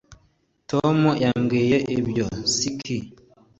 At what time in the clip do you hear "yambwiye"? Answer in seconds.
1.23-1.77